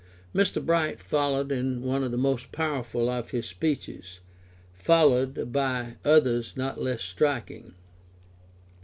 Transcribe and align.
Mr. 0.33 0.65
Bright 0.65 0.99
followed 0.99 1.51
in 1.51 1.83
one 1.83 2.03
of 2.03 2.09
the 2.09 2.17
most 2.17 2.51
powerful 2.51 3.07
of 3.07 3.29
his 3.29 3.45
speeches, 3.45 4.19
followed 4.73 5.51
by 5.53 5.97
others 6.03 6.57
not 6.57 6.81
less 6.81 7.03
striking. 7.03 7.75